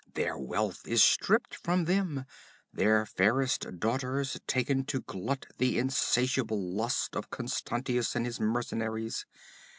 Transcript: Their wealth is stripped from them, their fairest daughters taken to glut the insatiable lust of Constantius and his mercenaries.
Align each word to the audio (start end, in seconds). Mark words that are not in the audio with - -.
Their 0.15 0.35
wealth 0.35 0.87
is 0.87 1.03
stripped 1.03 1.53
from 1.53 1.85
them, 1.85 2.25
their 2.73 3.05
fairest 3.05 3.67
daughters 3.79 4.39
taken 4.47 4.83
to 4.85 5.01
glut 5.01 5.45
the 5.59 5.77
insatiable 5.77 6.59
lust 6.59 7.15
of 7.15 7.29
Constantius 7.29 8.15
and 8.15 8.25
his 8.25 8.39
mercenaries. 8.39 9.27